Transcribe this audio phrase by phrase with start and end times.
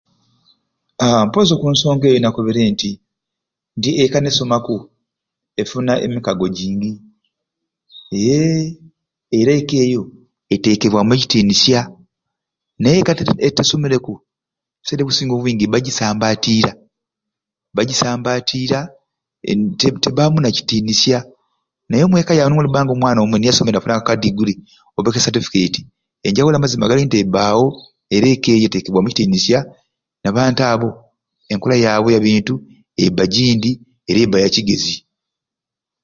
[1.03, 2.89] Aahh mpozi okunsonga eyo nakobere nti
[4.03, 4.75] ekka nesomaku
[5.61, 6.91] efuna emikaago jingi
[8.15, 8.63] eeeh
[9.39, 10.01] era ekka eyo
[10.53, 11.79] etekebwamu ecitinisya
[12.79, 13.11] naye ekka
[13.47, 16.71] etasomereku ebiseera ebisinga obwingi bajisambatiira,
[17.75, 18.79] bajisambatiira
[19.49, 21.17] een tebamu tebamu babitinisya
[21.89, 23.79] naye omweka yamu noliba nomwana omwei nga niye afuniire
[24.15, 24.53] ediguri
[24.97, 25.79] oba e certificate
[26.27, 27.67] enjawulo amazima gali nti embaawo
[28.15, 29.59] era ekka eyo etekebwamu ekitinisya
[30.23, 30.89] nabantu abo
[31.51, 32.53] enkola yabwe eyabintu
[33.05, 33.71] ebba jindi
[34.09, 34.95] era ebba yakigeezi